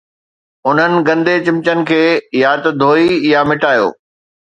انهن 0.69 0.93
گندي 1.07 1.35
چمچن 1.45 1.79
کي 1.89 1.99
يا 2.41 2.53
ته 2.63 2.69
ڌوئي 2.81 3.05
يا 3.33 3.41
مٽايو 3.49 3.85